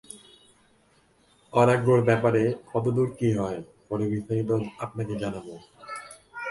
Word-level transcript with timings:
আরোগ্যের 1.53 2.01
ব্যাপারে 2.09 2.41
কতদূর 2.73 3.09
কি 3.19 3.29
হয়, 3.31 3.59
পরে 3.89 4.05
বিস্তারিত 4.11 4.49
আপনাকে 4.79 5.13
জানাব। 5.15 5.47